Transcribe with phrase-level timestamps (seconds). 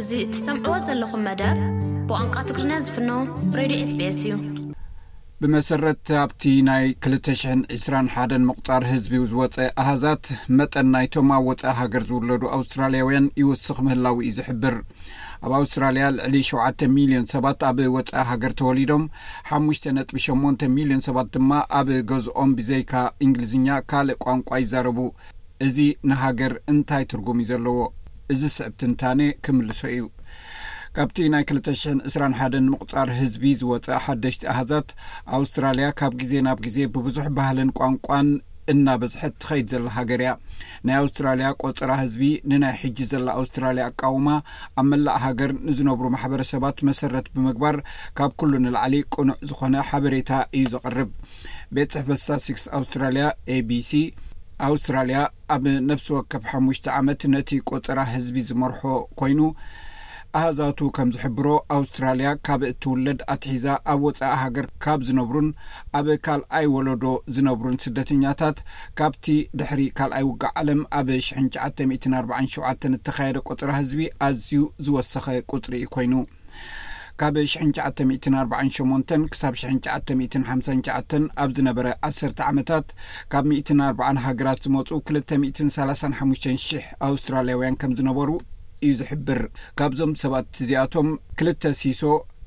[0.00, 1.56] እዚ እትሰምዕዎ ዘለኹም መደር
[2.08, 3.08] ብቋንቋ ትግሪ ዝፍኖ
[3.58, 4.32] ሬድ ኤስ ቢኤስ እዩ
[5.40, 10.24] ብመሰረት ኣብቲ ናይ ክልተ ሽ0ን 2ስራሓደን ምቕጣር ህዝቢ ዝወፀአ ኣህዛት
[10.58, 14.76] መጠን ናይቶም ኣብ ወጻኢ ሃገር ዝውለዱ ኣውስትራልያውያን ይውስኽ ምህላዊ እዩ ዝሕብር
[15.44, 19.04] ኣብ ኣውስትራልያ ልዕሊ ሸውተ ሚልዮን ሰባት ኣብ ወፀኢ ሃገር ተወሊዶም
[19.52, 22.92] ሓሙሽተ ነጥቢ ሸሞንተ ሚልዮን ሰባት ድማ ኣብ ገዝኦም ብዘይካ
[23.26, 24.98] እንግሊዝኛ ካልእ ቋንቋ ይዛረቡ
[25.68, 25.78] እዚ
[26.12, 27.78] ንሃገር እንታይ ትርጉም እዩ ዘለዎ
[28.32, 30.02] እዚ ስዕብትንታነ ክምልሶ እዩ
[30.96, 34.88] ካብቲ ናይ ክልተ ሽን 2ስራንሓደን ምቁጻር ህዝቢ ዝወፀአ ሓደሽቲ ኣህዛት
[35.38, 38.30] ኣውስትራልያ ካብ ግዜ ናብ ግዜ ብብዙሕ ባህልን ቋንቋን
[38.72, 40.32] እናበዝሐት ትኸይድ ዘላ ሃገር እያ
[40.86, 44.28] ናይ ኣውስትራልያ ቆጽራ ህዝቢ ንናይ ሕጂ ዘላ ኣውስትራልያ ኣቃውማ
[44.80, 47.78] ኣብ መላእ ሃገር ንዝነብሩ ማሕበረሰባት መሰረት ብምግባር
[48.20, 51.10] ካብ ኩሉ ንላዕሊ ቁኑዕ ዝኾነ ሓበሬታ እዩ ዘቐርብ
[51.78, 53.26] ቤት ፅሕፈሳ ስክስ ኣውስትራልያ
[53.58, 53.92] ኤቢሲ
[54.68, 55.18] ኣውስትራልያ
[55.54, 58.80] ኣብ ነፍሲ ወከፍ ሓሙሽ ዓመት ነቲ ቈጽራ ህዝቢ ዝመርሖ
[59.20, 59.40] ኮይኑ
[60.38, 65.48] ኣህዛቱ ከም ዝሕብሮ ኣውስትራልያ ካብ እትውለድ ኣትሒዛ ኣብ ወፃኢ ሃገር ካብ ዝነብሩን
[66.00, 67.04] ኣብ ካልኣይ ወለዶ
[67.36, 68.58] ዝነብሩን ስደተኛታት
[69.00, 69.26] ካብቲ
[69.60, 76.14] ድሕሪ ካልኣይ ውጋ ዓለም ኣብ ሽ947 እተኸየደ ቈጽራ ህዝቢ ኣዝዩ ዝወሰኸ ቁፅሪ ኮይኑ
[77.20, 81.10] ካብ ሽ0ን ሸተ 1ትን 4ርባን 8ሞን ክሳብ ሽን ሸተ ሓምሳ ሸዓተ
[81.42, 82.86] ኣብ ዝነበረ 1ሰርተ ዓመታት
[83.32, 85.60] ካብ 1ት4ር0ን ሃገራት ዝመፁ ክል 3
[86.20, 88.30] ሓሙሽተ 00 ኣውስትራልያውያን ከም ዝነበሩ
[88.88, 89.40] እዩ ዝሕብር
[89.80, 91.10] ካብዞም ሰባት እዚኣቶም
[91.40, 92.02] ክልተ ሲሶ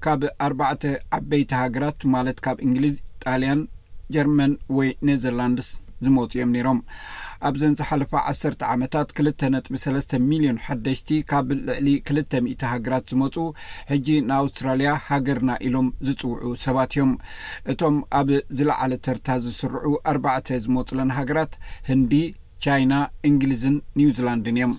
[0.05, 0.83] ካብ ኣርባዕተ
[1.19, 3.61] ዓበይቲ ሃገራት ማለት ካብ እንግሊዝ ኢጣልያን
[4.15, 5.69] ጀርመን ወይ ኔዘርላንድስ
[6.07, 6.79] ዝመጽ እኦም ነይሮም
[7.49, 13.35] ኣብዘን ዝሓለፈ ዓሰርተ ዓመታት ክልተ ነጥቢ ሰለስተ ሚልዮን ሓደሽቲ ካብ ልዕሊ ክልተ ሚኢ ሃገራት ዝመፁ
[13.91, 17.11] ሕጂ ንኣውስትራልያ ሃገርና ኢሎም ዝጽውዑ ሰባት እዮም
[17.73, 21.53] እቶም ኣብ ዝለዓለ ተርታ ዝስርዑ ኣርባዕተ ዝመጹለን ሃገራት
[21.91, 22.13] ህንዲ
[22.65, 22.93] ቻይና
[23.29, 24.73] እንግሊዝን ኒውዚላንድን እዮም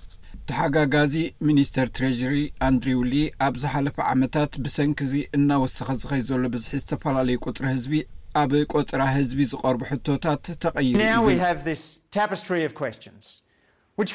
[0.49, 1.13] ተሓጋጋዚ
[1.47, 2.35] ሚኒስተር ትረዥሪ
[2.67, 7.93] ኣንድሪው ሊ ኣብ ዝሓለፈ ዓመታት ብሰንኪዚ እናወሰኺ ዝኸይ ዘሎ ብዝሒ ዝተፈላለዩ ቁጥሪ ህዝቢ
[8.41, 11.03] ኣብ ቆፅራ ህዝቢ ዝቀርቡ ሕቶታት ተቀይዱና
[11.43, 11.51] ሃ
[11.81, 11.83] ስ
[12.17, 13.27] ታፐስትሪ ፍ ስንስ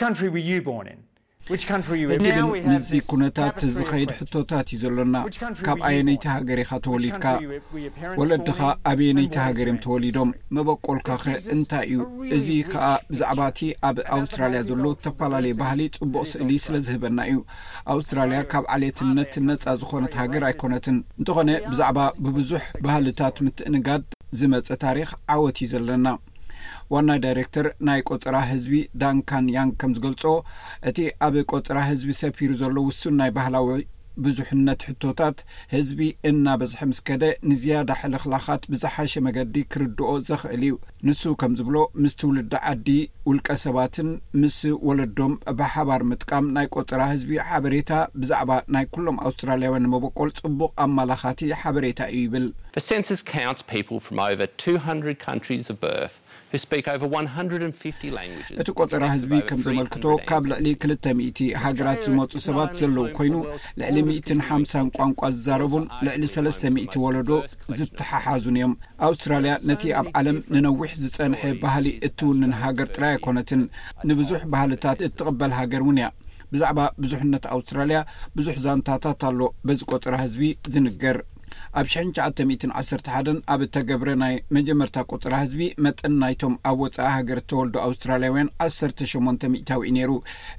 [0.03, 0.89] ካንትሪ ወ ዩ ቦን
[1.53, 1.57] እ
[2.73, 5.17] ምዚ ኩነታት ዝኸይድ ሕቶታት እዩ ዘሎና
[5.67, 7.25] ካብ ኣየነይቲ ሃገር ኢኻ ተወሊድካ
[8.21, 8.59] ወለድኻ
[8.91, 11.99] ኣብየ ነይቲ ሃገርም ተወሊዶም መበቆልካ ኸ እንታይ እዩ
[12.37, 17.41] እዚ ከዓ ብዛዕባ እቲ ኣብ ኣውስትራልያ ዘሎ ዝተፈላለየ ባህሊ ጽቡቕ ስእሊ ስለ ዝህበና እዩ
[17.95, 24.05] ኣውስትራልያ ካብ ዓልየትነት ነጻ ዝኾነት ሃገር ኣይኮነትን እንተኾነ ብዛዕባ ብብዙሕ ባህልታት ምትእንጋድ
[24.41, 26.09] ዝመጸ ታሪኽ ዓወት እዩ ዘለና
[26.95, 30.23] ዋና ዳይሬክተር ናይ ቆጽራ ህዝቢ ዳንካን ያን ከም ዝገልጾ
[30.91, 30.99] እቲ
[31.29, 33.81] ኣብ ቆጽራ ህዝቢ ሰፊሩ ዘሎ ውሱን ናይ ባህላዊ
[34.25, 35.39] ብዙሕነት ሕቶታት
[35.75, 40.75] ህዝቢ እናበዝሒ ምስከ ደ ንዝያዳ ሕልኽላኻት ብዝሓሸ መገዲ ክርድኦ ዘኽእል እዩ
[41.07, 42.89] ንሱ ከም ዝብሎ ምስ ትውልዲ ዓዲ
[43.29, 44.09] ውልቀ ሰባትን
[44.41, 47.93] ምስ ወለዶም ብሓባር ምጥቃም ናይ ቆጽራ ህዝቢ ሓበሬታ
[48.23, 52.49] ብዛዕባ ናይ ኵሎም ኣውስትራልያውያን መበቆል ጽቡቕ ኣመላኻቲ ሓበሬታ እዩ ይብል
[52.79, 53.69] እቲ
[58.79, 63.35] ቈጽራ ህዝቢ ከም ዘመልክቶ ካብ ልዕሊ ክልተ 0ኢቲ ሃገራት ዝመጹእ ሰባት ዘለዉ ኮይኑ
[63.81, 67.31] ልዕሊ 1እትንሓምሳን ቋንቋ ዝዛረቡን ልዕሊ ሰለስተ 0ኢቲ ወለዶ
[67.81, 68.75] ዝተሓሓዙን እዮም
[69.09, 73.63] ኣውስትራልያ ነቲ ኣብ ዓለም ንነዊሕ ዝጸንሐ ባህሊ እትውንን ሃገር ጥራይ ኣይኮነትን
[74.11, 76.09] ንብዙሕ ባህልታት እትቕበል ሃገር እውን እያ
[76.55, 77.99] ብዛዕባ ብዙሕ ነቲ ኣውስትራልያ
[78.39, 81.19] ብዙሕ ዛንታታት ኣሎ በዚ ቈጽራ ህዝቢ ዝንገር
[81.81, 86.77] ኣብ ሽን ሸዓተ ሚት ዓሰርተ ሓደን ኣብ እተገብረ ናይ መጀመርታ ቁጽራ ህዝቢ መጠን ናይቶም ኣብ
[86.85, 90.11] ወፃኢ ሃገር እተወልዶ ኣውስትራሊያውያን ዓሰርተ ሸሞንተ ሚኢታዊ ነይሩ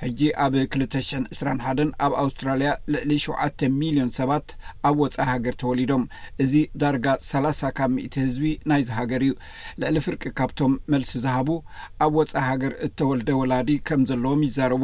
[0.04, 4.48] ሕጂ ኣብ ክልተ ሽን እስራ ሓደን ኣብ ኣውስትራሊያ ልዕሊ ሸውዓተ ሚሊዮን ሰባት
[4.90, 6.04] ኣብ ወጻኢ ሃገር ተወሊዶም
[6.46, 6.54] እዚ
[6.84, 9.34] ዳርጋ ሰላሳ ካብ ምኢቲ ህዝቢ ናይዚ ሃገር እዩ
[9.84, 11.50] ልዕሊ ፍርቂ ካብቶም መልሲ ዝሃቡ
[12.08, 14.84] ኣብ ወጻኢ ሃገር እተወልደ ወላዲ ከም ዘለዎም ይዛረቡ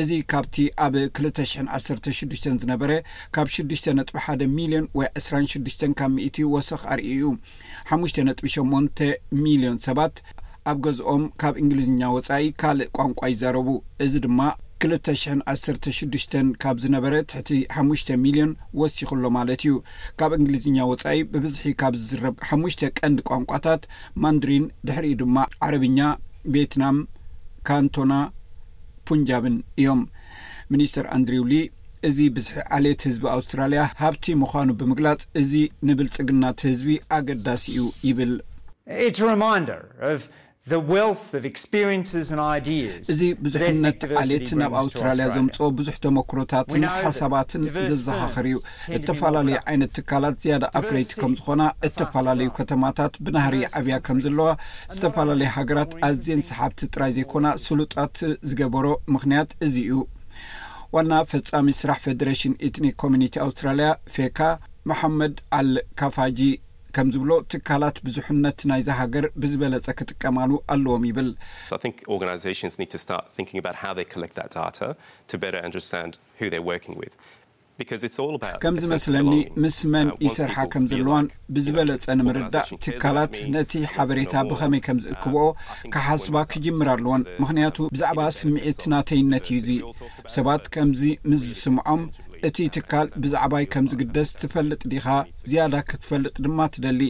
[0.00, 2.90] እዚ ካብቲ ኣብ ክልተ ሽ0ን ዓሰርተ ሽዱሽተን ዝነበረ
[3.34, 7.22] ካብ ሽዱሽተ ነጥቢ ሓደ ሚልዮን ወይ ዕስራን ሽዱሽተን ካብ ምእት ወስኽ ኣርእ እዩ
[7.90, 8.98] ሓሙሽተ ነጥቢ ሸሞንተ
[9.44, 10.14] ሚሊዮን ሰባት
[10.72, 13.68] ኣብ ገዝኦም ካብ እንግሊዝኛ ወጻኢ ካልእ ቋንቋ ይዛረቡ
[14.06, 14.38] እዚ ድማ
[14.82, 19.74] ክልተ ሽን ዓሰርተ ሽዱሽተ ካብ ዝነበረ ትሕቲ ሓሙሽተ ሚሊዮን ወሲኽ ሎ ማለት እዩ
[20.20, 23.84] ካብ እንግሊዝኛ ወጻኢ ብብዝሒ ካብ ዝዝረብ ሓሙሽተ ቀንዲ ቋንቋታት
[24.24, 25.36] ማንድሪን ድሕሪኡ ድማ
[25.68, 26.00] ዓረብኛ
[26.54, 26.98] ቪየትናም
[27.68, 28.12] ካንቶና
[29.08, 30.02] ፑንጃብን እዮም
[30.74, 31.56] ሚኒስትር ኣንድሪው ሊ
[32.08, 35.52] እዚ ብዙሒ ዓልየት ህዝቢ ኣውስትራሊያ ሃብቲ ምዃኑ ብምግላጽ እዚ
[35.88, 38.32] ንብልጽግናት ህዝቢ ኣገዳሲ እዩ ይብል
[40.72, 48.56] እዚ ብዙሕነት ዓልት ናብ ኣውስትራልያ ዘምፅኦ ብዙሕ ተሞክሮታትን ሓሳባትን ዘዘኻኽር እዩ
[48.96, 54.48] እተፈላለዩ ዓይነት ትካላት ዝያዳ ኣፍለይቲ ከም ዝኾና እተፈላለዩ ከተማታት ብናህር ዓብያ ከም ዘለዋ
[54.96, 58.16] ዝተፈላለዩ ሃገራት ኣዝን ሰሓብቲ ጥራይ ዘይኮና ስሉጣት
[58.50, 58.86] ዝገበሮ
[59.16, 59.94] ምኽንያት እዚ እዩ
[60.96, 64.38] ዋና ፈጻሚ ስራሕ ፌደሬሽን ኢትኒ ኮሚኒቲ ኣውስትራልያ ፌካ
[64.90, 66.38] መሓመድ ኣልካፋጂ
[66.96, 71.52] ከም ዝብሎ ትካላት ብዙሕነት ናይ ዝሃገር ብዝበለጸ ክጥቀማሉ ኣለዎም ይብልከምዝመስለኒ
[79.64, 81.26] ምስ መን uh, ይስርሓ ከም ዘለዋን
[81.56, 85.44] ብዝበለጸ ንምርዳእ ትካላት ነቲ ሓበሬታ ብኸመይ ከም ዝእክብኦ
[85.96, 89.80] ካሓስባ uh, ክጅምር ኣለዎን ምክንያቱ ብዛዕባ ስምዒት ናተይነት እዩ እዙ
[90.36, 92.04] ሰባት ከምዚ ምስ ዝስምዖም
[92.46, 95.06] እቲ ትካል ብዛዕባይ ከምዚግደስ ትፈልጥ ዲኻ
[95.50, 97.00] ዝያዳ ክትፈልጥ ድማ ትደሊ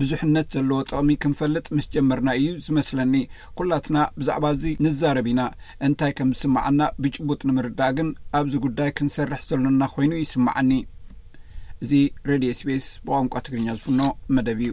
[0.00, 3.14] ብዙሕነት ዘለዎ ጥቕሚ ክንፈልጥ ምስ ጀመርና እዩ ዝመስለኒ
[3.58, 5.42] ኵላትና ብዛዕባ እዙ ንዛረብ ኢና
[5.88, 8.10] እንታይ ከም ዝስምዐና ብጭቡጥ ንምርዳእ ግን
[8.40, 10.72] ኣብዚ ጉዳይ ክንሰርሕ ዘሎና ኮይኑ ይስማዐኒ
[11.82, 11.92] እዚ
[12.30, 14.02] ሬድዮ ስፔስ ብቋንቋ ትግርኛ ዝፍኖ
[14.36, 14.72] መደብ እዩ